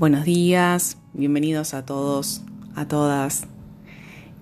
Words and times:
Buenos 0.00 0.24
días, 0.24 0.96
bienvenidos 1.12 1.74
a 1.74 1.84
todos, 1.84 2.40
a 2.74 2.88
todas. 2.88 3.42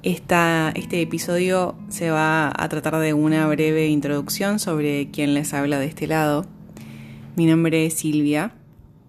Esta, 0.05 0.71
este 0.77 1.03
episodio 1.03 1.75
se 1.89 2.11
va 2.11 2.53
a 2.57 2.69
tratar 2.69 2.97
de 3.01 3.13
una 3.13 3.45
breve 3.49 3.89
introducción 3.89 4.61
sobre 4.61 5.11
quién 5.11 5.35
les 5.35 5.53
habla 5.55 5.81
de 5.81 5.87
este 5.87 6.07
lado. 6.07 6.47
Mi 7.35 7.47
nombre 7.47 7.87
es 7.87 7.95
Silvia, 7.95 8.53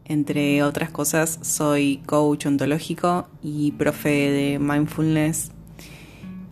entre 0.05 0.63
otras 0.63 0.89
cosas 0.89 1.37
soy 1.43 2.01
coach 2.07 2.47
ontológico 2.47 3.27
y 3.43 3.73
profe 3.73 4.09
de 4.09 4.57
mindfulness. 4.57 5.51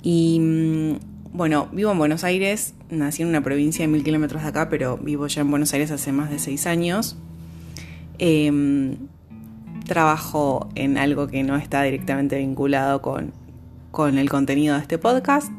Y 0.03 0.39
mm, 0.39 1.35
bueno, 1.35 1.69
vivo 1.71 1.91
en 1.91 1.97
Buenos 1.97 2.23
Aires, 2.23 2.75
nací 2.91 3.23
en 3.23 3.29
una 3.29 3.41
provincia 3.41 3.83
de 3.83 3.91
mil 3.91 4.03
kilómetros 4.03 4.43
de 4.43 4.49
acá, 4.49 4.69
pero 4.69 4.99
vivo 4.99 5.25
ya 5.25 5.41
en 5.41 5.49
Buenos 5.49 5.73
Aires 5.73 5.89
hace 5.89 6.11
más 6.11 6.29
de 6.29 6.37
seis 6.37 6.67
años. 6.67 7.17
Em, 8.19 8.97
trabajo 9.87 10.69
en 10.75 10.97
algo 10.97 11.27
que 11.27 11.41
no 11.43 11.55
está 11.55 11.81
directamente 11.83 12.37
vinculado 12.37 13.01
con, 13.01 13.33
el 14.15 14.29
contenido 14.29 14.75
de 14.75 14.81
este 14.81 14.99
podcast, 14.99 15.51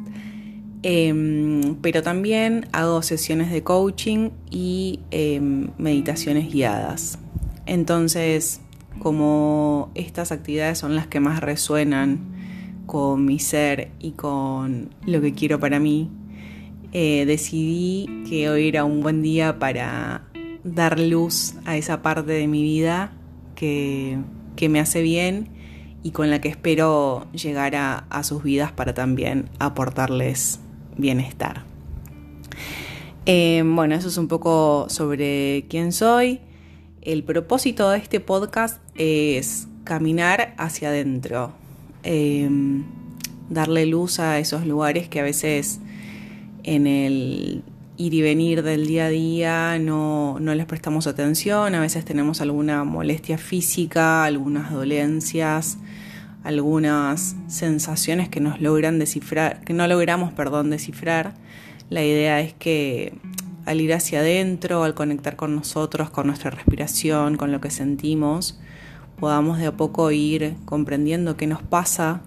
em, 0.85 1.75
pero 1.83 2.05
también 2.05 2.69
hago 2.71 3.03
sesiones 3.03 3.51
de 3.51 3.65
coaching 3.65 4.31
y 4.49 5.01
em, 5.11 5.71
meditaciones 5.77 6.53
guiadas. 6.53 7.19
Entonces, 7.67 8.61
como 9.01 9.91
estas 9.97 10.31
actividades 10.31 10.79
son 10.79 10.95
las 10.95 11.09
que 11.09 11.19
más 11.19 11.41
resuenan 11.41 12.21
con 12.87 13.25
mi 13.25 13.41
ser 13.41 13.91
y 13.99 14.13
con 14.13 14.91
lo 15.05 15.21
que 15.21 15.35
quiero 15.35 15.59
para 15.59 15.81
mí, 15.81 16.09
eh, 16.93 17.25
decidí 17.27 18.07
que 18.29 18.49
hoy 18.49 18.69
era 18.69 18.85
un 18.85 19.03
buen 19.03 19.21
día 19.21 19.59
para 19.59 20.23
dar 20.63 21.01
luz 21.01 21.55
a 21.65 21.77
esa 21.77 22.03
parte 22.03 22.33
de 22.33 22.47
mi 22.47 22.63
vida 22.63 23.18
que, 23.59 24.19
me 24.69 24.81
hace 24.81 25.03
bien 25.03 25.49
y 26.03 26.13
con 26.13 26.31
la 26.31 26.41
que 26.41 26.49
espero 26.49 27.27
llegar 27.33 27.75
a, 27.75 28.23
sus 28.23 28.43
vidas 28.43 28.71
para 28.73 28.95
también 28.95 29.51
aportarles 29.59 30.61
bienestar. 30.97 31.65
Eh, 33.27 33.63
bueno, 33.65 33.95
eso 33.95 34.09
es 34.09 34.17
un 34.17 34.29
poco 34.29 34.87
sobre 34.89 35.67
quién 35.69 35.93
soy. 35.93 36.41
El 37.03 37.25
propósito 37.25 37.91
de 37.91 37.99
este 37.99 38.21
podcast 38.21 38.81
es 38.95 39.67
caminar 39.85 40.55
hacia 40.57 40.89
adentro, 40.89 41.53
em, 42.05 42.85
darle 43.49 43.87
luz 43.87 44.21
a 44.21 44.39
esos 44.39 44.67
lugares 44.67 45.09
que 45.09 45.21
a 45.21 45.23
veces 45.25 45.81
en 46.63 46.87
el 46.87 47.65
ir 47.99 48.15
y 48.15 48.23
venir 48.23 48.63
del 48.63 48.87
día 48.87 49.07
a 49.07 49.09
día 49.09 49.79
no, 49.79 50.39
les 50.41 50.67
prestamos 50.67 51.07
atención, 51.07 51.75
a 51.75 51.81
veces 51.81 52.05
tenemos 52.05 52.41
alguna 52.41 52.85
molestia 52.85 53.37
física, 53.37 54.25
algunas 54.25 54.73
dolencias, 54.73 55.79
algunas 56.45 57.35
sensaciones 57.49 58.29
que 58.29 58.41
nos 58.41 58.61
logran 58.61 59.01
descifrar, 59.01 59.63
que 59.65 59.75
no 59.75 59.87
logramos, 59.89 60.33
perdón, 60.33 60.71
descifrar. 60.71 61.35
La 61.91 62.05
idea 62.05 62.41
es 62.41 62.55
que 62.55 63.19
al 63.67 63.81
ir 63.81 63.93
hacia 63.93 64.21
adentro, 64.21 64.85
al 64.85 64.95
conectar 64.95 65.35
con 65.35 65.57
nosotros, 65.57 66.09
con 66.09 66.29
nuestra 66.29 66.51
respiración, 66.51 67.37
con 67.37 67.51
lo 67.51 67.61
que 67.61 67.71
sentimos, 67.71 68.61
podamos 69.19 69.59
de 69.59 69.67
a 69.67 69.77
poco 69.77 70.11
ir 70.13 70.55
comprendiendo 70.65 71.37
qué 71.37 71.49
nos 71.49 71.63
pasa 71.63 72.23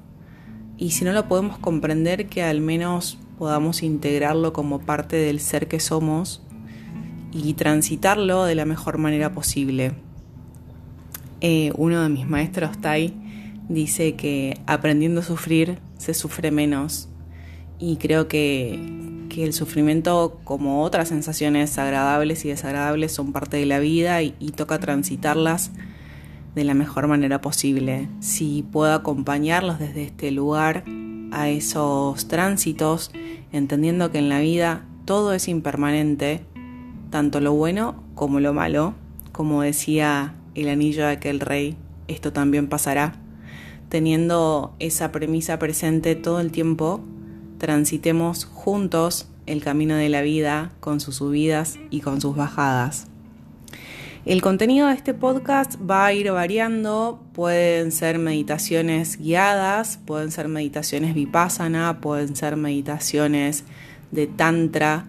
y 0.78 0.92
si 0.92 1.06
no 1.06 1.14
lo 1.14 1.28
podemos 1.28 1.58
comprender, 1.60 2.28
que 2.28 2.44
al 2.44 2.60
menos 2.60 3.18
podamos 3.42 3.81
integrarlo 3.81 4.53
como 4.53 4.81
parte 4.81 5.16
del 5.16 5.39
ser 5.39 5.67
que 5.67 5.80
somos 5.80 6.44
y 7.31 7.56
transitarlo 7.56 8.44
de 8.44 8.53
la 8.53 8.66
mejor 8.66 9.00
manera 9.00 9.34
posible. 9.34 9.94
Eh, 11.39 11.73
uno 11.75 12.03
de 12.03 12.09
mis 12.09 12.28
maestros, 12.28 12.80
Tai, 12.80 13.16
dice 13.68 14.16
que 14.16 14.62
aprendiendo 14.68 15.22
a 15.22 15.24
sufrir 15.24 15.80
se 15.97 16.13
sufre 16.13 16.51
menos 16.51 17.09
y 17.80 17.96
creo 17.96 18.28
que, 18.28 19.25
que, 19.28 19.44
el 19.44 19.53
sufrimiento 19.53 20.40
como 20.44 20.84
otras 20.84 21.07
sensaciones 21.07 21.80
agradables 21.80 22.46
y 22.46 22.50
desagradables 22.50 23.12
son 23.12 23.34
parte 23.34 23.57
de 23.57 23.66
la 23.66 23.80
vida 23.80 24.22
y, 24.22 24.35
y 24.38 24.51
toca 24.51 24.78
transitarlas 24.78 25.72
de 26.53 26.63
la 26.63 26.75
mejor 26.75 27.07
manera 27.07 27.41
posible. 27.41 28.07
Si 28.19 28.63
puedo 28.72 28.94
acompañarlos 28.94 29.80
desde 29.80 30.03
este 30.03 30.30
lugar 30.30 30.84
a 31.31 31.50
esos 31.50 32.28
tránsitos, 32.28 33.12
entendiendo 33.52 34.12
que 34.12 34.19
en 34.19 34.30
la 34.30 34.40
vida 34.40 34.86
todo 35.06 35.34
es 35.34 35.47
impermanente, 35.47 36.46
tanto 37.09 37.40
lo 37.40 37.53
bueno 37.53 38.03
como 38.16 38.40
lo 38.40 38.53
malo, 38.53 38.94
como 39.31 39.62
decía 39.62 40.36
el 40.56 40.69
anillo 40.69 41.06
de 41.06 41.12
aquel 41.12 41.40
rey, 41.40 41.78
esto 42.08 42.34
también 42.34 42.68
pasará. 42.68 43.16
Teniendo 43.90 44.74
esa 44.80 45.12
premisa 45.12 45.59
presente 45.59 46.16
todo 46.16 46.40
el 46.40 46.52
tiempo, 46.52 47.02
transitemos 47.58 48.46
juntos 48.46 49.28
el 49.46 49.63
camino 49.63 49.96
de 49.96 50.09
la 50.09 50.22
vida 50.22 50.72
con 50.80 51.00
sus 51.00 51.18
subidas 51.18 51.78
y 51.90 52.00
con 52.00 52.22
sus 52.22 52.36
bajadas. 52.36 53.11
El 54.24 54.44
contenido 54.44 54.88
de 54.88 54.94
este 54.94 55.16
podcast 55.16 55.80
va 55.82 56.06
a 56.06 56.14
ir 56.14 56.32
variando, 56.32 57.20
pueden 57.34 57.92
ser 57.92 58.20
meditaciones 58.20 59.18
guiadas, 59.18 59.98
pueden 60.06 60.30
ser 60.30 60.48
meditaciones 60.48 61.16
vipassana, 61.16 62.02
pueden 62.02 62.36
ser 62.36 62.56
meditaciones 62.56 63.64
de 64.12 64.28
tantra. 64.28 65.06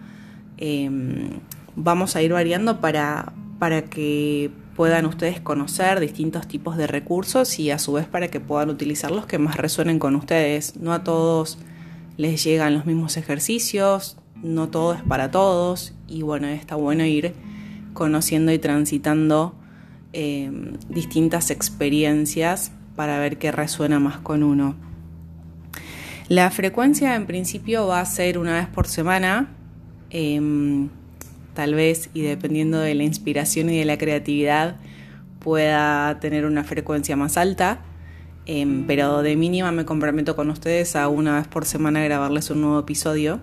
Em, 0.56 1.40
vamos 1.76 2.16
a 2.16 2.22
ir 2.22 2.32
variando 2.32 2.80
para, 2.80 3.34
para 3.58 3.82
que 3.82 4.50
puedan 4.76 5.04
ustedes 5.04 5.42
conocer 5.42 6.00
distintos 6.00 6.48
tipos 6.48 6.78
de 6.78 6.86
recursos 6.86 7.58
y 7.58 7.70
a 7.70 7.78
su 7.78 7.92
vez 7.92 8.06
para 8.06 8.28
que 8.28 8.40
puedan 8.40 8.70
utilizar 8.70 9.10
los 9.10 9.26
que 9.26 9.38
más 9.38 9.58
resuenen 9.58 9.98
con 9.98 10.16
ustedes. 10.16 10.76
No 10.76 10.94
a 10.94 11.04
todos 11.04 11.58
les 12.16 12.42
llegan 12.42 12.72
los 12.72 12.86
mismos 12.86 13.18
ejercicios, 13.18 14.16
no 14.42 14.70
todo 14.70 14.94
es 14.94 15.02
para 15.02 15.30
todos 15.30 15.92
y 16.08 16.22
bueno, 16.22 16.46
está 16.46 16.76
bueno 16.76 17.04
ir 17.04 17.34
conociendo 17.92 18.52
y 18.52 18.58
transitando 18.58 19.54
em, 20.12 20.74
distintas 20.88 21.50
experiencias 21.50 22.72
para 22.96 23.18
ver 23.18 23.38
qué 23.38 23.52
resuena 23.52 23.98
más 23.98 24.18
con 24.18 24.42
uno. 24.42 24.76
La 26.28 26.50
frecuencia 26.50 27.14
en 27.14 27.26
principio 27.26 27.86
va 27.86 28.00
a 28.00 28.04
ser 28.04 28.38
una 28.38 28.54
vez 28.54 28.66
por 28.68 28.86
semana, 28.86 29.48
em, 30.10 30.88
tal 31.54 31.74
vez 31.74 32.10
y 32.14 32.22
dependiendo 32.22 32.78
de 32.78 32.94
la 32.94 33.02
inspiración 33.02 33.70
y 33.70 33.78
de 33.78 33.84
la 33.84 33.98
creatividad 33.98 34.76
pueda 35.40 36.18
tener 36.20 36.46
una 36.46 36.64
frecuencia 36.64 37.16
más 37.16 37.36
alta, 37.36 37.80
em, 38.46 38.86
pero 38.86 39.22
de 39.22 39.36
mínima 39.36 39.72
me 39.72 39.84
comprometo 39.84 40.36
con 40.36 40.50
ustedes 40.50 40.96
a 40.96 41.08
una 41.08 41.36
vez 41.36 41.48
por 41.48 41.64
semana 41.64 42.02
grabarles 42.02 42.50
un 42.50 42.60
nuevo 42.62 42.78
episodio. 42.78 43.40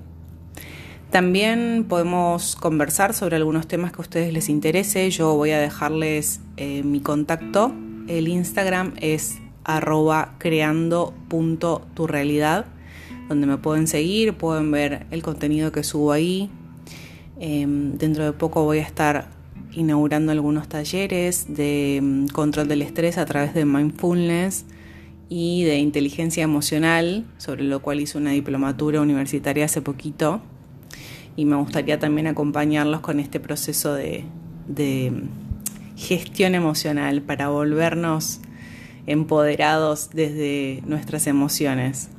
También 1.12 1.86
podemos 1.90 2.56
conversar 2.56 3.14
sobre 3.16 3.36
algunos 3.36 3.68
temas 3.68 3.92
que 3.92 3.98
a 3.98 4.02
ustedes 4.02 4.32
les 4.32 4.48
interese. 4.48 5.10
Yo 5.10 5.34
voy 5.34 5.50
a 5.52 5.60
dejarles 5.60 6.40
eh, 6.56 6.84
mi 6.84 7.00
contacto. 7.00 7.74
El 8.08 8.28
Instagram 8.28 8.94
es 8.98 9.40
arroba 9.64 10.36
creando.turrealidad, 10.38 12.68
donde 13.28 13.48
me 13.48 13.58
pueden 13.58 13.88
seguir, 13.88 14.36
pueden 14.36 14.70
ver 14.70 15.08
el 15.10 15.24
contenido 15.24 15.72
que 15.72 15.84
subo 15.84 16.12
ahí. 16.12 16.52
Em, 17.40 17.98
dentro 17.98 18.24
de 18.24 18.34
poco 18.34 18.64
voy 18.64 18.78
a 18.78 18.84
estar 18.84 19.30
inaugurando 19.72 20.32
algunos 20.32 20.70
talleres 20.70 21.56
de 21.56 22.02
mm, 22.04 22.28
control 22.28 22.68
del 22.68 22.84
estrés 22.84 23.18
a 23.18 23.26
través 23.26 23.56
de 23.56 23.66
mindfulness 23.66 24.66
y 25.28 25.64
de 25.64 25.80
inteligencia 25.80 26.44
emocional, 26.44 27.26
sobre 27.40 27.64
lo 27.64 27.82
cual 27.82 28.00
hice 28.00 28.20
una 28.20 28.30
diplomatura 28.30 29.02
universitaria 29.02 29.66
hace 29.66 29.82
poquito 29.82 30.44
y 31.40 31.46
me 31.46 31.56
gustaría 31.56 31.98
también 32.00 32.28
acompañarlos 32.28 33.00
con 33.00 33.22
este 33.22 33.40
proceso 33.40 33.94
de, 33.94 34.26
gestión 35.96 36.54
emocional 36.54 37.22
para 37.22 37.48
volvernos 37.48 38.42
empoderados 39.08 40.10
desde 40.10 40.84
nuestras 40.86 41.28
emociones. 41.28 42.10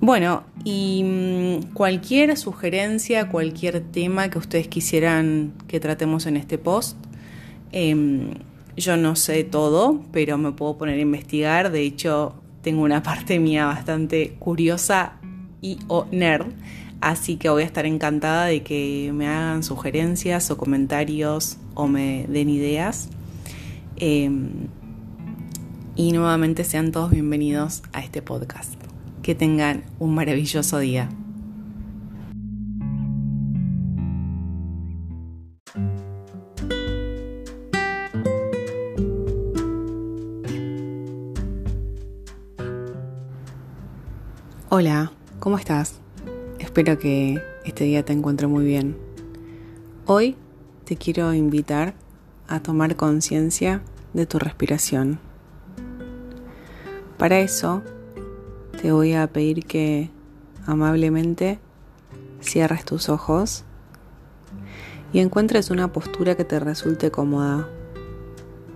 Bueno, 0.00 0.42
y 0.64 1.04
mm, 1.04 1.72
cualquier 1.72 2.36
sugerencia, 2.36 3.28
cualquier 3.28 3.78
tema 3.80 4.28
que 4.28 4.38
ustedes 4.38 4.66
quisieran 4.66 5.52
que 5.68 5.78
tratemos 5.78 6.26
en 6.26 6.36
este 6.36 6.58
post, 6.58 6.96
em, 7.70 8.34
yo 8.76 8.96
no 8.96 9.14
sé 9.14 9.44
todo, 9.44 10.02
pero 10.10 10.36
me 10.36 10.50
puedo 10.50 10.78
poner 10.78 10.98
a 10.98 11.02
investigar. 11.02 11.70
De 11.70 11.82
hecho, 11.82 12.34
tengo 12.62 12.82
una 12.82 13.02
parte 13.04 13.38
mía 13.38 13.66
bastante 13.66 14.34
curiosa 14.40 15.20
y 15.62 15.78
o 15.86 16.06
nerd. 16.10 16.48
Así 17.00 17.36
que 17.36 17.48
voy 17.48 17.62
a 17.62 17.66
estar 17.66 17.86
encantada 17.86 18.44
de 18.44 18.62
que 18.62 19.10
me 19.14 19.26
hagan 19.26 19.62
sugerencias 19.62 20.50
o 20.50 20.58
comentarios 20.58 21.56
o 21.74 21.88
me 21.88 22.26
den 22.28 22.50
ideas. 22.50 23.08
Em, 23.96 24.68
y 25.96 26.12
nuevamente 26.12 26.62
sean 26.62 26.92
todos 26.92 27.10
bienvenidos 27.10 27.82
a 27.94 28.00
este 28.00 28.20
podcast. 28.20 28.74
Que 29.22 29.34
tengan 29.34 29.84
un 29.98 30.14
maravilloso 30.14 30.78
día. 30.78 31.08
Hola, 44.68 45.12
¿cómo 45.40 45.58
estás? 45.58 46.00
Espero 46.70 47.00
que 47.00 47.42
este 47.64 47.82
día 47.82 48.04
te 48.04 48.12
encuentre 48.12 48.46
muy 48.46 48.64
bien. 48.64 48.96
Hoy 50.06 50.36
te 50.84 50.94
quiero 50.94 51.34
invitar 51.34 51.94
a 52.46 52.62
tomar 52.62 52.94
conciencia 52.94 53.82
de 54.12 54.24
tu 54.24 54.38
respiración. 54.38 55.18
Para 57.18 57.40
eso 57.40 57.82
te 58.80 58.92
voy 58.92 59.14
a 59.14 59.26
pedir 59.26 59.66
que 59.66 60.10
amablemente 60.64 61.58
cierres 62.40 62.84
tus 62.84 63.08
ojos 63.08 63.64
y 65.12 65.18
encuentres 65.18 65.70
una 65.70 65.92
postura 65.92 66.36
que 66.36 66.44
te 66.44 66.60
resulte 66.60 67.10
cómoda. 67.10 67.68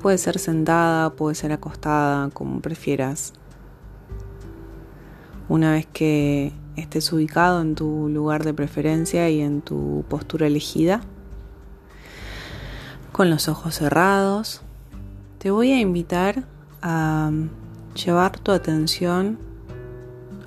Puede 0.03 0.19
ser 0.19 0.41
sentada, 0.41 1.15
puede 1.15 1.37
ser 1.37 1.53
acostada, 1.53 2.29
como 2.31 2.61
prefieras. 2.61 3.35
Una 5.49 5.75
vez 5.75 5.87
que 5.87 6.53
estés 6.77 7.13
ubicado 7.13 7.61
en 7.61 7.75
tu 7.75 8.09
lugar 8.09 8.45
de 8.45 8.55
preferencia 8.55 9.29
y 9.31 9.41
en 9.41 9.63
tu 9.63 10.05
postura 10.09 10.47
elegida, 10.47 11.03
con 13.13 13.31
los 13.31 13.49
ojos 13.49 13.77
cerrados, 13.77 14.63
te 15.39 15.51
voy 15.51 15.71
a 15.71 15.81
invitar 15.81 16.45
a 16.83 17.31
llevar 17.95 18.39
tu 18.39 18.51
atención 18.51 19.39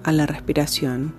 a 0.04 0.12
la 0.12 0.26
respiración. 0.26 1.14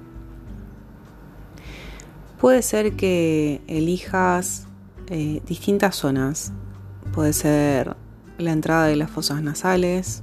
Puede 2.38 2.62
ser 2.62 2.96
que 2.96 3.62
elijas 3.66 4.68
eh, 5.08 5.42
distintas 5.46 5.96
zonas. 5.96 6.52
Puede 7.12 7.32
ser 7.32 7.96
la 8.36 8.52
entrada 8.52 8.86
de 8.86 8.96
las 8.96 9.10
fosas 9.10 9.42
nasales, 9.42 10.22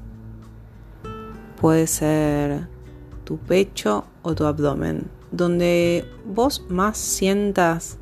puede 1.60 1.88
ser 1.88 2.68
tu 3.26 3.38
pecho 3.38 4.06
o 4.22 4.34
tu 4.36 4.46
abdomen, 4.46 5.08
donde 5.32 6.06
vos 6.26 6.64
más 6.70 6.98
sientas 6.98 7.98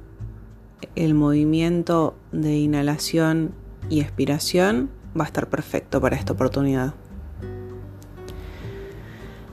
el 0.95 1.15
movimiento 1.15 2.15
de 2.31 2.57
inhalación 2.57 3.53
y 3.89 4.01
expiración, 4.01 4.89
va 5.19 5.23
a 5.23 5.27
estar 5.27 5.49
perfecto 5.49 5.99
para 5.99 6.15
esta 6.15 6.33
oportunidad. 6.33 6.93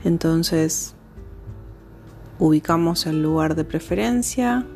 Entonces, 0.05 0.95
ubicamos 2.39 3.07
el 3.07 3.23
lugar 3.23 3.55
de 3.55 3.65
preferencia 3.65 4.67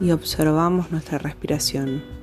y 0.00 0.10
observamos 0.10 0.90
nuestra 0.90 1.18
respiración. 1.18 2.13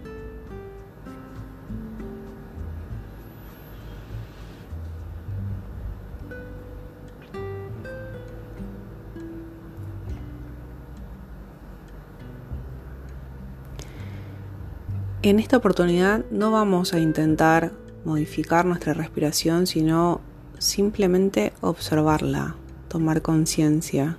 En 15.24 15.40
esta 15.40 15.58
oportunidad 15.58 16.26
no 16.32 16.50
vamos 16.50 16.96
a 16.96 17.00
intentar 17.00 17.74
modificar 18.06 18.66
nuestra 18.66 18.96
respiración, 18.96 19.68
sino 19.68 20.20
simplemente 20.58 21.54
observarla, 21.62 22.56
tomar 22.88 23.22
conciencia. 23.22 24.18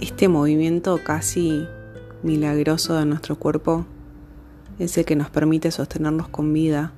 Este 0.00 0.26
movimiento 0.26 0.98
casi 1.04 1.68
milagroso 2.24 2.94
de 2.96 3.06
nuestro 3.06 3.36
cuerpo 3.36 3.86
es 4.80 4.98
el 4.98 5.04
que 5.04 5.14
nos 5.14 5.30
permite 5.30 5.70
sostenernos 5.70 6.26
con 6.26 6.52
vida 6.52 6.92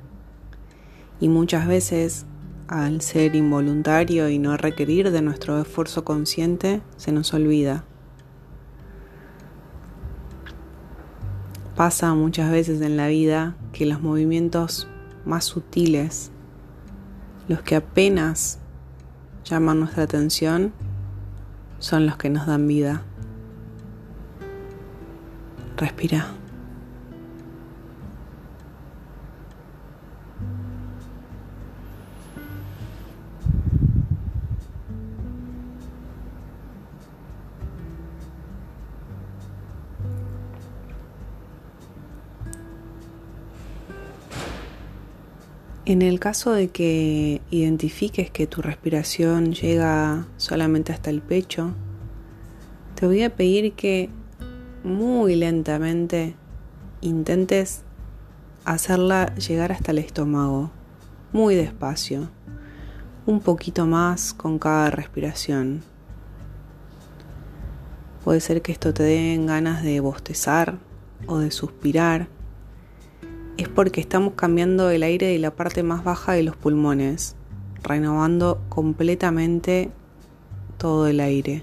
y 1.20 1.28
muchas 1.28 1.66
veces 1.66 2.24
al 2.68 3.02
ser 3.02 3.36
involuntario 3.36 4.30
y 4.30 4.38
no 4.38 4.56
requerir 4.56 5.10
de 5.10 5.20
nuestro 5.20 5.60
esfuerzo 5.60 6.06
consciente 6.06 6.80
se 6.96 7.12
nos 7.12 7.34
olvida. 7.34 7.84
Pasa 11.76 12.12
muchas 12.14 12.50
veces 12.50 12.80
en 12.82 12.96
la 12.96 13.08
vida 13.08 13.56
que 13.72 13.86
los 13.86 14.02
movimientos 14.02 14.88
más 15.24 15.44
sutiles, 15.44 16.30
los 17.48 17.62
que 17.62 17.76
apenas 17.76 18.58
llaman 19.44 19.80
nuestra 19.80 20.02
atención, 20.02 20.72
son 21.78 22.06
los 22.06 22.16
que 22.16 22.30
nos 22.30 22.46
dan 22.46 22.68
vida. 22.68 23.02
Respira. 25.76 26.41
En 45.92 46.00
el 46.00 46.20
caso 46.20 46.52
de 46.52 46.68
que 46.68 47.42
identifiques 47.50 48.30
que 48.30 48.46
tu 48.46 48.62
respiración 48.62 49.52
llega 49.52 50.26
solamente 50.38 50.90
hasta 50.90 51.10
el 51.10 51.20
pecho, 51.20 51.74
te 52.94 53.04
voy 53.04 53.22
a 53.22 53.36
pedir 53.36 53.74
que 53.74 54.08
muy 54.84 55.36
lentamente 55.36 56.34
intentes 57.02 57.82
hacerla 58.64 59.34
llegar 59.34 59.70
hasta 59.70 59.90
el 59.90 59.98
estómago, 59.98 60.70
muy 61.30 61.56
despacio, 61.56 62.30
un 63.26 63.40
poquito 63.40 63.84
más 63.84 64.32
con 64.32 64.58
cada 64.58 64.88
respiración. 64.88 65.82
Puede 68.24 68.40
ser 68.40 68.62
que 68.62 68.72
esto 68.72 68.94
te 68.94 69.02
den 69.02 69.44
ganas 69.44 69.82
de 69.82 70.00
bostezar 70.00 70.78
o 71.26 71.36
de 71.36 71.50
suspirar 71.50 72.28
es 73.56 73.68
porque 73.68 74.00
estamos 74.00 74.34
cambiando 74.34 74.90
el 74.90 75.02
aire 75.02 75.26
de 75.26 75.38
la 75.38 75.50
parte 75.50 75.82
más 75.82 76.04
baja 76.04 76.32
de 76.32 76.42
los 76.42 76.56
pulmones, 76.56 77.36
renovando 77.82 78.60
completamente 78.68 79.90
todo 80.78 81.06
el 81.06 81.20
aire. 81.20 81.62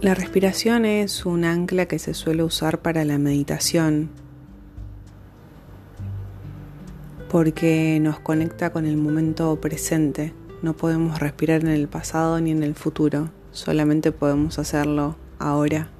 La 0.00 0.14
respiración 0.14 0.86
es 0.86 1.26
un 1.26 1.44
ancla 1.44 1.84
que 1.84 1.98
se 1.98 2.14
suele 2.14 2.42
usar 2.42 2.80
para 2.80 3.04
la 3.04 3.18
meditación 3.18 4.08
porque 7.30 7.98
nos 8.00 8.18
conecta 8.18 8.72
con 8.72 8.86
el 8.86 8.96
momento 8.96 9.60
presente. 9.60 10.32
No 10.62 10.74
podemos 10.74 11.20
respirar 11.20 11.60
en 11.60 11.68
el 11.68 11.86
pasado 11.86 12.40
ni 12.40 12.50
en 12.50 12.62
el 12.62 12.74
futuro, 12.74 13.28
solamente 13.52 14.10
podemos 14.10 14.58
hacerlo 14.58 15.16
ahora. 15.38 15.90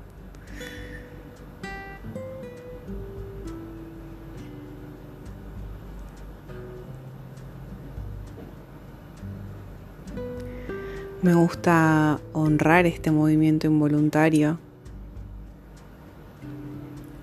Me 11.23 11.35
gusta 11.35 12.19
honrar 12.33 12.87
este 12.87 13.11
movimiento 13.11 13.67
involuntario. 13.67 14.59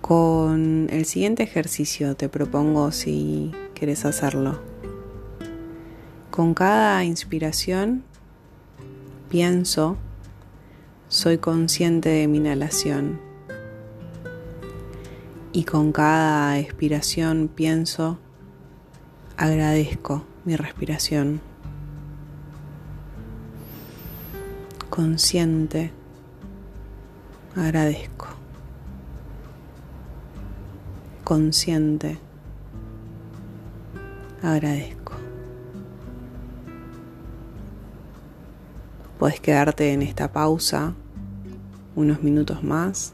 Con 0.02 0.88
el 0.92 1.06
siguiente 1.06 1.42
ejercicio 1.42 2.16
te 2.16 2.30
propongo 2.30 2.92
si 2.92 3.52
quieres 3.74 4.06
hacerlo. 4.06 4.62
Con 6.30 6.54
cada 6.54 7.04
inspiración 7.06 8.04
pienso, 9.30 9.98
soy 11.08 11.40
consciente 11.40 12.10
de 12.10 12.28
mi 12.28 12.38
inhalación. 12.38 13.20
Y 15.54 15.64
con 15.64 15.92
cada 15.92 16.60
expiración 16.60 17.50
pienso, 17.54 18.20
agradezco 19.38 20.24
mi 20.46 20.56
respiración. 20.56 21.42
Consciente, 24.98 25.92
agradezco. 27.56 28.30
Consciente, 31.24 32.18
agradezco. 34.42 35.14
Puedes 39.20 39.40
quedarte 39.40 39.94
en 39.94 40.02
esta 40.02 40.34
pausa 40.34 40.96
unos 41.96 42.24
minutos 42.24 42.64
más. 42.64 43.14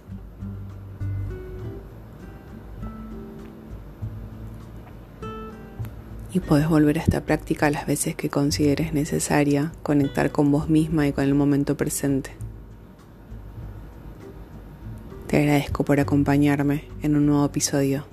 Y 6.33 6.39
puedes 6.39 6.67
volver 6.67 6.97
a 6.97 7.01
esta 7.01 7.21
práctica 7.21 7.69
las 7.69 7.85
veces 7.85 8.15
que 8.15 8.29
consideres 8.29 8.91
necesaria 8.91 9.71
conectar 9.83 10.31
con 10.31 10.51
vos 10.51 10.67
misma 10.67 11.07
y 11.07 11.13
con 11.13 11.25
el 11.25 11.35
momento 11.35 11.77
presente. 11.77 12.31
Te 15.27 15.37
agradezco 15.37 15.85
por 15.85 15.99
acompañarme 15.99 16.85
en 17.03 17.15
un 17.15 17.27
nuevo 17.27 17.45
episodio 17.45 18.05